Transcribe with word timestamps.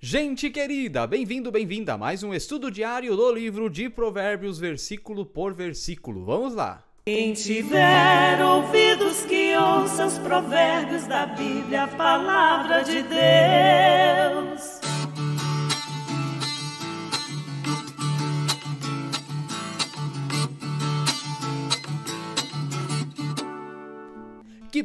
Gente 0.00 0.48
querida, 0.48 1.08
bem-vindo, 1.08 1.50
bem-vinda 1.50 1.94
a 1.94 1.98
mais 1.98 2.22
um 2.22 2.32
estudo 2.32 2.70
diário 2.70 3.16
do 3.16 3.32
livro 3.32 3.68
de 3.68 3.90
Provérbios, 3.90 4.56
versículo 4.56 5.26
por 5.26 5.52
versículo. 5.52 6.24
Vamos 6.24 6.54
lá! 6.54 6.84
Quem 7.04 7.32
tiver 7.32 8.40
ouvidos 8.40 9.24
que 9.24 9.56
ouça 9.56 10.06
os 10.06 10.16
provérbios 10.18 11.04
da 11.08 11.26
Bíblia, 11.26 11.82
a 11.82 11.88
palavra 11.88 12.82
de 12.82 13.02
Deus. 13.02 13.87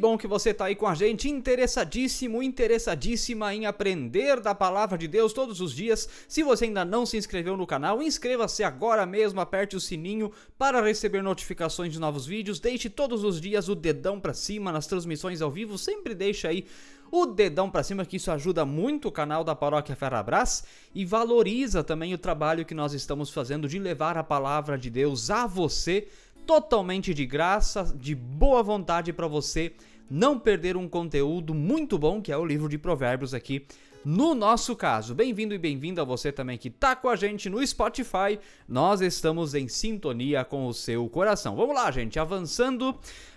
Bom 0.04 0.18
que 0.18 0.26
você 0.26 0.50
está 0.50 0.66
aí 0.66 0.74
com 0.74 0.86
a 0.86 0.94
gente, 0.94 1.30
interessadíssimo, 1.30 2.42
interessadíssima 2.42 3.54
em 3.54 3.64
aprender 3.64 4.38
da 4.38 4.54
palavra 4.54 4.98
de 4.98 5.08
Deus 5.08 5.32
todos 5.32 5.62
os 5.62 5.72
dias. 5.72 6.06
Se 6.28 6.42
você 6.42 6.66
ainda 6.66 6.84
não 6.84 7.06
se 7.06 7.16
inscreveu 7.16 7.56
no 7.56 7.66
canal, 7.66 8.02
inscreva-se 8.02 8.62
agora 8.62 9.06
mesmo, 9.06 9.40
aperte 9.40 9.76
o 9.76 9.80
sininho 9.80 10.30
para 10.58 10.82
receber 10.82 11.22
notificações 11.22 11.90
de 11.90 11.98
novos 11.98 12.26
vídeos. 12.26 12.60
Deixe 12.60 12.90
todos 12.90 13.24
os 13.24 13.40
dias 13.40 13.70
o 13.70 13.74
dedão 13.74 14.20
para 14.20 14.34
cima 14.34 14.70
nas 14.70 14.86
transmissões 14.86 15.40
ao 15.40 15.50
vivo, 15.50 15.78
sempre 15.78 16.14
deixa 16.14 16.48
aí 16.48 16.66
o 17.10 17.24
dedão 17.24 17.70
para 17.70 17.82
cima, 17.82 18.04
que 18.04 18.16
isso 18.16 18.30
ajuda 18.30 18.66
muito 18.66 19.08
o 19.08 19.12
canal 19.12 19.42
da 19.42 19.54
Paróquia 19.54 19.96
Ferrabras 19.96 20.64
e 20.94 21.06
valoriza 21.06 21.82
também 21.82 22.12
o 22.12 22.18
trabalho 22.18 22.66
que 22.66 22.74
nós 22.74 22.92
estamos 22.92 23.30
fazendo 23.30 23.66
de 23.66 23.78
levar 23.78 24.18
a 24.18 24.24
palavra 24.24 24.76
de 24.76 24.90
Deus 24.90 25.30
a 25.30 25.46
você 25.46 26.08
totalmente 26.44 27.14
de 27.14 27.24
graça, 27.24 27.84
de 27.96 28.14
boa 28.14 28.62
vontade 28.62 29.14
para 29.14 29.26
você 29.26 29.72
não 30.10 30.38
perder 30.38 30.76
um 30.76 30.88
conteúdo 30.88 31.54
muito 31.54 31.98
bom 31.98 32.20
que 32.20 32.32
é 32.32 32.36
o 32.36 32.44
livro 32.44 32.68
de 32.68 32.78
Provérbios 32.78 33.34
aqui 33.34 33.66
no 34.04 34.34
nosso 34.34 34.76
caso. 34.76 35.14
Bem-vindo 35.14 35.54
e 35.54 35.58
bem-vinda 35.58 36.02
a 36.02 36.04
você 36.04 36.30
também 36.30 36.58
que 36.58 36.68
está 36.68 36.94
com 36.94 37.08
a 37.08 37.16
gente 37.16 37.48
no 37.48 37.66
Spotify. 37.66 38.38
Nós 38.68 39.00
estamos 39.00 39.54
em 39.54 39.66
sintonia 39.66 40.44
com 40.44 40.66
o 40.66 40.74
seu 40.74 41.08
coração. 41.08 41.56
Vamos 41.56 41.74
lá, 41.74 41.90
gente, 41.90 42.18
avançando. 42.18 42.94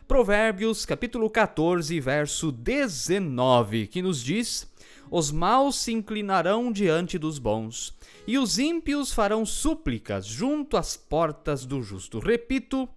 Provérbios, 0.07 0.85
capítulo 0.85 1.29
14, 1.29 1.99
verso 1.99 2.51
19, 2.51 3.87
que 3.87 4.01
nos 4.01 4.21
diz: 4.21 4.69
Os 5.09 5.31
maus 5.31 5.77
se 5.77 5.91
inclinarão 5.91 6.71
diante 6.71 7.17
dos 7.17 7.39
bons, 7.39 7.93
e 8.25 8.37
os 8.37 8.57
ímpios 8.57 9.13
farão 9.13 9.45
súplicas 9.45 10.25
junto 10.25 10.77
às 10.77 10.95
portas 10.95 11.65
do 11.65 11.81
justo. 11.81 12.19
Repito, 12.19 12.87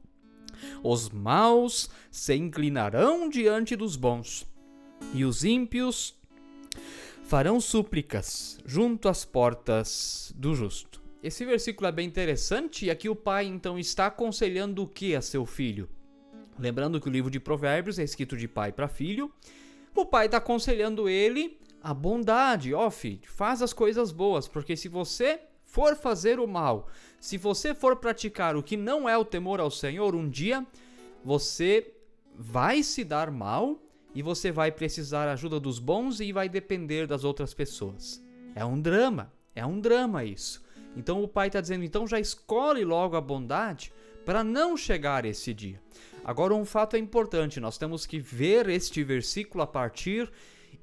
os 0.83 1.11
maus 1.11 1.91
se 2.11 2.35
inclinarão 2.35 3.29
diante 3.29 3.77
dos 3.77 3.97
bons, 3.97 4.47
e 5.15 5.25
os 5.25 5.45
ímpios 5.45 6.15
farão 7.25 7.61
súplicas 7.61 8.59
junto 8.65 9.09
às 9.09 9.25
portas 9.25 10.33
do 10.37 10.55
justo. 10.55 11.01
Esse 11.23 11.45
versículo 11.45 11.87
é 11.87 11.93
bem 11.93 12.09
interessante 12.09 12.87
e 12.87 12.91
aqui 12.91 13.09
o 13.09 13.15
pai 13.15 13.45
então 13.45 13.79
está 13.79 14.07
aconselhando 14.07 14.83
o 14.83 14.89
que 14.89 15.15
a 15.15 15.21
seu 15.21 15.45
filho? 15.45 15.89
Lembrando 16.59 17.01
que 17.01 17.09
o 17.09 17.13
livro 17.13 17.31
de 17.31 17.39
Provérbios 17.39 17.99
é 17.99 18.03
escrito 18.03 18.37
de 18.37 18.49
pai 18.49 18.73
para 18.73 18.89
filho, 18.89 19.33
o 19.95 20.07
pai 20.07 20.27
está 20.27 20.39
aconselhando 20.39 21.09
ele 21.09 21.59
a 21.83 21.93
bondade. 21.93 22.73
Ó, 22.75 22.87
oh, 22.87 22.91
filho, 22.91 23.21
faz 23.27 23.63
as 23.63 23.73
coisas 23.73 24.13
boas, 24.13 24.49
porque 24.49 24.77
se 24.77 24.89
você 24.89 25.41
for 25.71 25.95
fazer 25.95 26.41
o 26.41 26.49
mal, 26.49 26.89
se 27.21 27.39
você 27.39 27.73
for 27.75 27.97
praticar 27.97 28.57
o 28.57 28.63
que 28.63 28.77
não 28.77 29.09
é 29.09 29.17
o 29.17 29.25
temor 29.25 29.61
ao 29.61 29.71
Senhor, 29.71 30.17
um 30.17 30.29
dia 30.29 30.67
você 31.25 31.95
vai 32.37 32.83
se 32.83 33.05
dar 33.05 33.31
mal 33.31 33.81
e 34.13 34.21
você 34.21 34.51
vai 34.51 34.73
precisar 34.73 35.27
da 35.27 35.33
ajuda 35.33 35.61
dos 35.61 35.79
bons 35.79 36.19
e 36.19 36.33
vai 36.33 36.49
depender 36.49 37.07
das 37.07 37.23
outras 37.23 37.55
pessoas. 37.55 38.21
É 38.53 38.65
um 38.65 38.81
drama, 38.81 39.33
é 39.55 39.65
um 39.65 39.81
drama 39.81 40.25
isso. 40.25 40.61
Então 40.97 41.23
o 41.23 41.29
pai 41.29 41.47
está 41.47 41.61
dizendo, 41.61 41.85
então 41.85 42.05
já 42.05 42.19
escolhe 42.19 42.85
logo 42.85 43.15
a 43.15 43.21
bondade 43.21 43.93
para 44.25 44.43
não 44.43 44.77
chegar 44.77 45.25
esse 45.25 45.55
dia. 45.55 45.81
Agora 46.25 46.53
um 46.53 46.65
fato 46.65 46.97
é 46.97 46.99
importante, 46.99 47.61
nós 47.61 47.79
temos 47.79 48.07
que 48.07 48.19
ver 48.19 48.69
este 48.69 49.05
versículo 49.05 49.63
a 49.63 49.69
partir 49.69 50.31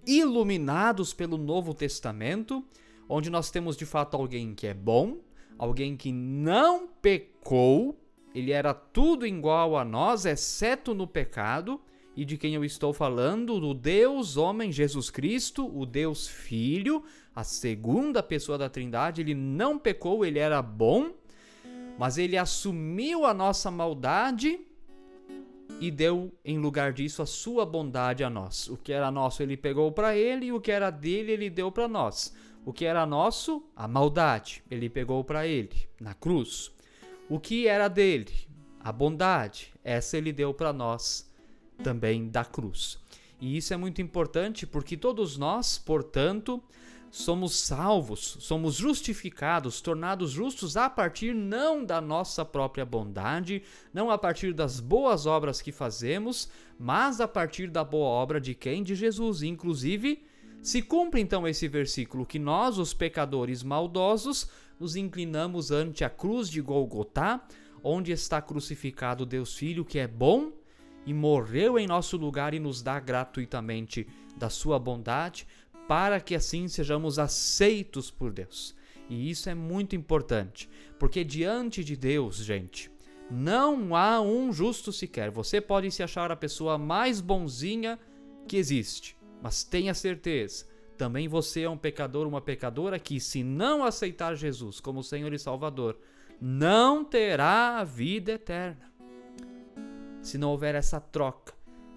iluminados 0.05 1.13
pelo 1.13 1.37
Novo 1.37 1.73
Testamento 1.73 2.63
onde 3.09 3.29
nós 3.29 3.49
temos 3.49 3.77
de 3.77 3.85
fato 3.85 4.15
alguém 4.15 4.53
que 4.53 4.67
é 4.67 4.73
bom, 4.73 5.17
alguém 5.57 5.95
que 5.95 6.11
não 6.11 6.87
pecou, 6.87 7.99
ele 8.33 8.51
era 8.51 8.73
tudo 8.73 9.25
igual 9.25 9.77
a 9.77 9.83
nós, 9.83 10.25
exceto 10.25 10.93
no 10.93 11.07
pecado, 11.07 11.81
e 12.15 12.25
de 12.25 12.37
quem 12.37 12.55
eu 12.55 12.65
estou 12.65 12.93
falando, 12.93 13.59
do 13.59 13.73
Deus 13.73 14.37
homem 14.37 14.71
Jesus 14.71 15.09
Cristo, 15.09 15.71
o 15.73 15.85
Deus 15.85 16.27
Filho, 16.27 17.03
a 17.35 17.43
segunda 17.43 18.23
pessoa 18.23 18.57
da 18.57 18.69
Trindade, 18.69 19.21
ele 19.21 19.35
não 19.35 19.77
pecou, 19.77 20.25
ele 20.25 20.39
era 20.39 20.61
bom, 20.61 21.11
mas 21.97 22.17
ele 22.17 22.37
assumiu 22.37 23.25
a 23.25 23.33
nossa 23.33 23.69
maldade 23.69 24.59
e 25.79 25.91
deu 25.91 26.31
em 26.43 26.57
lugar 26.57 26.93
disso 26.93 27.21
a 27.21 27.25
sua 27.25 27.65
bondade 27.65 28.23
a 28.23 28.29
nós. 28.29 28.67
O 28.67 28.77
que 28.77 28.91
era 28.91 29.11
nosso 29.11 29.43
ele 29.43 29.55
pegou 29.55 29.91
para 29.91 30.15
ele 30.15 30.47
e 30.47 30.51
o 30.51 30.59
que 30.59 30.71
era 30.71 30.89
dele 30.89 31.31
ele 31.31 31.49
deu 31.49 31.71
para 31.71 31.87
nós. 31.87 32.33
O 32.67 32.73
que 32.73 32.83
era 32.83 33.05
nosso, 33.05 33.63
a 33.73 33.87
maldade, 33.87 34.61
ele 34.69 34.89
pegou 34.89 35.23
para 35.23 35.47
ele 35.47 35.87
na 36.01 36.13
cruz. 36.13 36.69
O 37.29 37.39
que 37.39 37.65
era 37.65 37.87
dele, 37.87 38.33
a 38.81 38.91
bondade, 38.91 39.73
essa 39.85 40.17
ele 40.17 40.33
deu 40.33 40.53
para 40.53 40.73
nós 40.73 41.31
também 41.81 42.27
da 42.27 42.43
cruz. 42.43 42.99
E 43.39 43.55
isso 43.55 43.73
é 43.73 43.77
muito 43.77 44.01
importante 44.01 44.67
porque 44.67 44.97
todos 44.97 45.37
nós, 45.37 45.77
portanto, 45.77 46.61
somos 47.09 47.55
salvos, 47.55 48.35
somos 48.41 48.75
justificados, 48.75 49.79
tornados 49.79 50.31
justos 50.31 50.75
a 50.75 50.89
partir 50.89 51.33
não 51.33 51.85
da 51.85 52.01
nossa 52.01 52.43
própria 52.43 52.85
bondade, 52.85 53.63
não 53.93 54.11
a 54.11 54.17
partir 54.17 54.53
das 54.53 54.81
boas 54.81 55.25
obras 55.25 55.61
que 55.61 55.71
fazemos, 55.71 56.49
mas 56.77 57.21
a 57.21 57.29
partir 57.29 57.69
da 57.69 57.85
boa 57.85 58.09
obra 58.09 58.41
de 58.41 58.53
quem? 58.53 58.83
De 58.83 58.93
Jesus, 58.93 59.41
inclusive 59.41 60.21
se 60.61 60.81
cumpre 60.81 61.21
então 61.21 61.47
esse 61.47 61.67
versículo 61.67 62.25
que 62.25 62.39
nós, 62.39 62.77
os 62.77 62.93
pecadores 62.93 63.63
maldosos, 63.63 64.49
nos 64.79 64.95
inclinamos 64.95 65.71
ante 65.71 66.03
a 66.03 66.09
cruz 66.09 66.49
de 66.49 66.61
Golgotá, 66.61 67.45
onde 67.83 68.11
está 68.11 68.41
crucificado 68.41 69.25
Deus 69.25 69.55
Filho, 69.55 69.85
que 69.85 69.99
é 69.99 70.07
bom 70.07 70.51
e 71.05 71.13
morreu 71.13 71.79
em 71.79 71.87
nosso 71.87 72.17
lugar 72.17 72.53
e 72.53 72.59
nos 72.59 72.81
dá 72.81 72.99
gratuitamente 72.99 74.05
da 74.35 74.49
sua 74.49 74.77
bondade, 74.77 75.47
para 75.87 76.19
que 76.19 76.35
assim 76.35 76.67
sejamos 76.67 77.17
aceitos 77.17 78.11
por 78.11 78.31
Deus. 78.33 78.75
E 79.09 79.29
isso 79.29 79.49
é 79.49 79.55
muito 79.55 79.95
importante, 79.95 80.69
porque 80.99 81.23
diante 81.23 81.81
de 81.81 81.95
Deus, 81.95 82.37
gente, 82.37 82.91
não 83.31 83.95
há 83.95 84.19
um 84.21 84.51
justo 84.51 84.91
sequer. 84.91 85.31
Você 85.31 85.61
pode 85.61 85.89
se 85.91 86.03
achar 86.03 86.31
a 86.31 86.35
pessoa 86.35 86.77
mais 86.77 87.21
bonzinha 87.21 87.97
que 88.47 88.57
existe. 88.57 89.16
Mas 89.41 89.63
tenha 89.63 89.93
certeza, 89.93 90.65
também 90.97 91.27
você 91.27 91.61
é 91.61 91.69
um 91.69 91.77
pecador, 91.77 92.27
uma 92.27 92.41
pecadora 92.41 92.97
que, 92.97 93.19
se 93.19 93.43
não 93.43 93.83
aceitar 93.83 94.35
Jesus 94.35 94.79
como 94.79 95.03
Senhor 95.03 95.31
e 95.33 95.39
Salvador, 95.39 95.97
não 96.41 97.03
terá 97.05 97.77
a 97.79 97.83
vida 97.83 98.33
eterna. 98.33 98.91
Se 100.21 100.37
não 100.37 100.49
houver 100.51 100.75
essa 100.75 100.99
troca, 100.99 101.53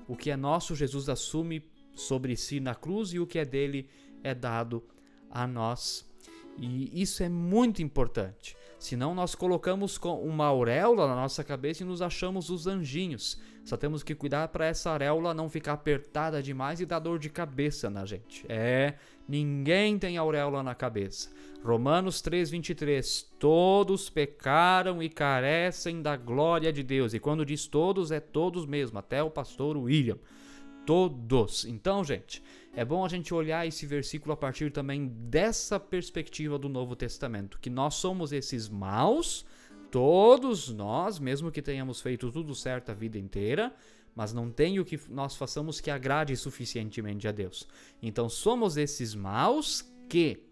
o 0.06 0.16
que 0.16 0.30
é 0.30 0.36
nosso, 0.36 0.74
Jesus 0.74 1.08
assume 1.08 1.64
sobre 1.94 2.36
si 2.36 2.60
na 2.60 2.74
cruz 2.74 3.12
e 3.12 3.18
o 3.18 3.26
que 3.26 3.38
é 3.38 3.44
dele 3.44 3.88
é 4.22 4.34
dado 4.34 4.82
a 5.30 5.46
nós. 5.46 6.09
E 6.58 7.00
isso 7.00 7.22
é 7.22 7.28
muito 7.28 7.82
importante. 7.82 8.56
Senão 8.78 9.14
nós 9.14 9.34
colocamos 9.34 9.98
uma 9.98 10.46
auréola 10.46 11.06
na 11.06 11.14
nossa 11.14 11.44
cabeça 11.44 11.82
e 11.82 11.86
nos 11.86 12.00
achamos 12.00 12.48
os 12.48 12.66
anjinhos. 12.66 13.38
Só 13.62 13.76
temos 13.76 14.02
que 14.02 14.14
cuidar 14.14 14.48
para 14.48 14.66
essa 14.66 14.90
auréola 14.90 15.34
não 15.34 15.50
ficar 15.50 15.74
apertada 15.74 16.42
demais 16.42 16.80
e 16.80 16.86
dar 16.86 16.98
dor 16.98 17.18
de 17.18 17.28
cabeça 17.28 17.90
na 17.90 18.06
gente. 18.06 18.44
É, 18.48 18.94
ninguém 19.28 19.98
tem 19.98 20.16
auréola 20.16 20.62
na 20.62 20.74
cabeça. 20.74 21.30
Romanos 21.62 22.22
3:23 22.22 23.26
Todos 23.38 24.08
pecaram 24.08 25.02
e 25.02 25.10
carecem 25.10 26.00
da 26.00 26.16
glória 26.16 26.72
de 26.72 26.82
Deus. 26.82 27.12
E 27.12 27.20
quando 27.20 27.44
diz 27.44 27.66
todos 27.66 28.10
é 28.10 28.18
todos 28.18 28.64
mesmo, 28.64 28.98
até 28.98 29.22
o 29.22 29.30
pastor 29.30 29.76
William. 29.76 30.18
Todos. 30.86 31.64
Então, 31.64 32.02
gente, 32.02 32.42
é 32.74 32.84
bom 32.84 33.04
a 33.04 33.08
gente 33.08 33.32
olhar 33.34 33.66
esse 33.66 33.86
versículo 33.86 34.32
a 34.32 34.36
partir 34.36 34.72
também 34.72 35.06
dessa 35.06 35.78
perspectiva 35.78 36.58
do 36.58 36.68
Novo 36.68 36.96
Testamento, 36.96 37.58
que 37.60 37.70
nós 37.70 37.94
somos 37.94 38.32
esses 38.32 38.68
maus, 38.68 39.44
todos 39.90 40.68
nós, 40.68 41.18
mesmo 41.18 41.50
que 41.50 41.62
tenhamos 41.62 42.00
feito 42.00 42.30
tudo 42.30 42.54
certo 42.54 42.90
a 42.90 42.94
vida 42.94 43.18
inteira, 43.18 43.74
mas 44.14 44.32
não 44.32 44.50
tem 44.50 44.78
o 44.78 44.84
que 44.84 45.00
nós 45.08 45.36
façamos 45.36 45.80
que 45.80 45.90
agrade 45.90 46.36
suficientemente 46.36 47.26
a 47.28 47.32
Deus. 47.32 47.66
Então 48.02 48.28
somos 48.28 48.76
esses 48.76 49.14
maus 49.14 49.84
que 50.08 50.50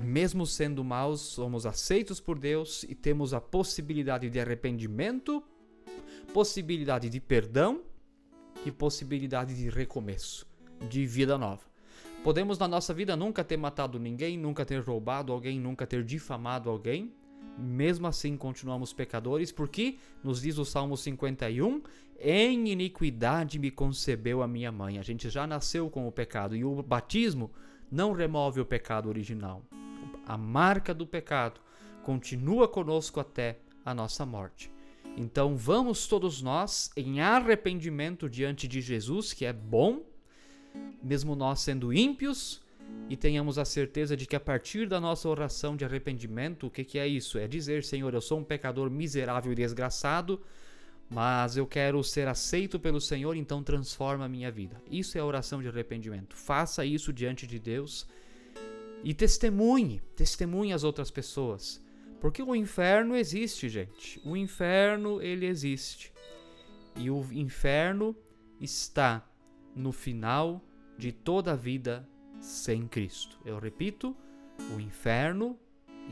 mesmo 0.00 0.46
sendo 0.46 0.82
maus, 0.82 1.20
somos 1.20 1.66
aceitos 1.66 2.20
por 2.20 2.38
Deus 2.38 2.84
e 2.84 2.94
temos 2.94 3.34
a 3.34 3.40
possibilidade 3.40 4.30
de 4.30 4.40
arrependimento, 4.40 5.42
possibilidade 6.32 7.10
de 7.10 7.20
perdão 7.20 7.82
e 8.64 8.70
possibilidade 8.70 9.56
de 9.56 9.68
recomeço, 9.68 10.46
de 10.88 11.06
vida 11.06 11.38
nova. 11.38 11.62
Podemos 12.22 12.58
na 12.58 12.68
nossa 12.68 12.92
vida 12.92 13.16
nunca 13.16 13.42
ter 13.42 13.56
matado 13.56 13.98
ninguém, 13.98 14.36
nunca 14.36 14.64
ter 14.64 14.80
roubado 14.80 15.32
alguém, 15.32 15.58
nunca 15.58 15.86
ter 15.86 16.04
difamado 16.04 16.68
alguém. 16.68 17.12
Mesmo 17.58 18.06
assim 18.06 18.36
continuamos 18.36 18.92
pecadores, 18.92 19.50
porque 19.50 19.98
nos 20.22 20.42
diz 20.42 20.58
o 20.58 20.64
Salmo 20.64 20.96
51, 20.96 21.82
em 22.18 22.68
iniquidade 22.68 23.58
me 23.58 23.70
concebeu 23.70 24.42
a 24.42 24.48
minha 24.48 24.70
mãe. 24.70 24.98
A 24.98 25.02
gente 25.02 25.30
já 25.30 25.46
nasceu 25.46 25.88
com 25.88 26.06
o 26.06 26.12
pecado 26.12 26.54
e 26.54 26.64
o 26.64 26.82
batismo 26.82 27.50
não 27.90 28.12
remove 28.12 28.60
o 28.60 28.66
pecado 28.66 29.08
original. 29.08 29.64
A 30.26 30.36
marca 30.36 30.92
do 30.92 31.06
pecado 31.06 31.60
continua 32.02 32.68
conosco 32.68 33.18
até 33.18 33.58
a 33.84 33.94
nossa 33.94 34.26
morte. 34.26 34.70
Então 35.20 35.54
vamos 35.54 36.06
todos 36.06 36.40
nós 36.40 36.90
em 36.96 37.20
arrependimento 37.20 38.26
diante 38.26 38.66
de 38.66 38.80
Jesus, 38.80 39.34
que 39.34 39.44
é 39.44 39.52
bom, 39.52 40.00
mesmo 41.02 41.36
nós 41.36 41.60
sendo 41.60 41.92
ímpios, 41.92 42.62
e 43.06 43.16
tenhamos 43.18 43.58
a 43.58 43.66
certeza 43.66 44.16
de 44.16 44.24
que 44.24 44.34
a 44.34 44.40
partir 44.40 44.88
da 44.88 44.98
nossa 44.98 45.28
oração 45.28 45.76
de 45.76 45.84
arrependimento, 45.84 46.66
o 46.66 46.70
que, 46.70 46.84
que 46.84 46.98
é 46.98 47.06
isso? 47.06 47.36
É 47.36 47.46
dizer, 47.46 47.84
Senhor, 47.84 48.14
eu 48.14 48.20
sou 48.22 48.38
um 48.38 48.44
pecador 48.44 48.90
miserável 48.90 49.52
e 49.52 49.54
desgraçado, 49.54 50.40
mas 51.10 51.54
eu 51.54 51.66
quero 51.66 52.02
ser 52.02 52.26
aceito 52.26 52.80
pelo 52.80 53.00
Senhor, 53.00 53.36
então 53.36 53.62
transforma 53.62 54.24
a 54.24 54.28
minha 54.28 54.50
vida. 54.50 54.80
Isso 54.90 55.18
é 55.18 55.20
a 55.20 55.24
oração 55.26 55.60
de 55.60 55.68
arrependimento. 55.68 56.34
Faça 56.34 56.82
isso 56.82 57.12
diante 57.12 57.46
de 57.46 57.58
Deus 57.58 58.06
e 59.04 59.12
testemunhe, 59.12 60.00
testemunhe 60.16 60.72
as 60.72 60.82
outras 60.82 61.10
pessoas. 61.10 61.78
Porque 62.20 62.42
o 62.42 62.54
inferno 62.54 63.16
existe, 63.16 63.68
gente. 63.68 64.20
O 64.24 64.36
inferno, 64.36 65.22
ele 65.22 65.46
existe. 65.46 66.12
E 66.94 67.10
o 67.10 67.24
inferno 67.32 68.14
está 68.60 69.26
no 69.74 69.90
final 69.90 70.62
de 70.98 71.12
toda 71.12 71.52
a 71.52 71.56
vida 71.56 72.06
sem 72.38 72.86
Cristo. 72.86 73.40
Eu 73.44 73.58
repito, 73.58 74.14
o 74.76 74.80
inferno 74.80 75.58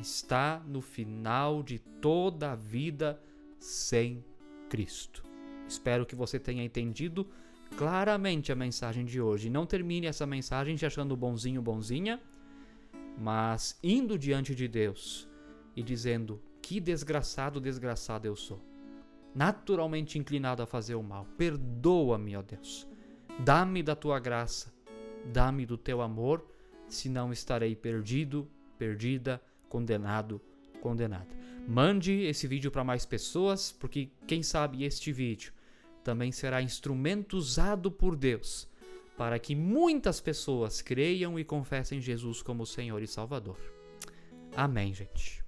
está 0.01 0.63
no 0.67 0.81
final 0.81 1.63
de 1.63 1.79
toda 1.79 2.53
a 2.53 2.57
vida 2.57 3.21
sem 3.59 4.25
Cristo. 4.71 5.23
Espero 5.67 6.07
que 6.07 6.15
você 6.15 6.39
tenha 6.39 6.65
entendido 6.65 7.29
claramente 7.77 8.51
a 8.51 8.57
mensagem 8.57 9.05
de 9.05 9.21
hoje. 9.21 9.51
Não 9.51 9.67
termine 9.67 10.07
essa 10.07 10.27
mensagem 10.27 10.77
te 10.77 10.87
achando 10.87 11.15
bonzinho, 11.15 11.61
bonzinha, 11.61 12.19
mas 13.19 13.79
indo 13.83 14.19
diante 14.19 14.55
de 14.55 14.67
Deus 14.67 15.28
e 15.79 15.83
dizendo: 15.83 16.41
Que 16.61 16.81
desgraçado, 16.81 17.61
desgraçado 17.61 18.27
eu 18.27 18.35
sou. 18.35 18.61
Naturalmente 19.35 20.19
inclinado 20.19 20.63
a 20.63 20.67
fazer 20.67 20.97
o 20.97 21.03
mal. 21.03 21.25
Perdoa-me, 21.37 22.37
ó 22.37 22.43
Deus. 22.43 22.89
Dá-me 23.39 23.83
da 23.83 23.95
tua 23.95 24.19
graça, 24.19 24.75
dá-me 25.33 25.65
do 25.65 25.79
teu 25.79 26.01
amor, 26.01 26.45
senão 26.89 27.33
estarei 27.33 27.77
perdido, 27.77 28.51
perdida, 28.77 29.41
condenado, 29.69 30.41
condenada. 30.81 31.29
Mande 31.69 32.23
esse 32.23 32.49
vídeo 32.49 32.71
para 32.71 32.83
mais 32.83 33.07
pessoas, 33.07 33.71
porque 33.71 34.11
quem 34.27 34.43
sabe 34.43 34.83
este 34.83 35.13
vídeo 35.13 35.53
também 36.03 36.33
será 36.33 36.61
instrumento 36.61 37.37
usado 37.37 37.93
por 37.93 38.17
Deus 38.17 38.69
para 39.17 39.37
que 39.39 39.55
muitas 39.55 40.21
pessoas 40.21 40.81
creiam 40.81 41.39
e 41.39 41.45
confessem 41.45 42.01
Jesus 42.01 42.41
como 42.41 42.65
Senhor 42.65 43.03
e 43.03 43.07
Salvador. 43.07 43.59
Amém, 44.57 44.95
gente. 44.95 45.48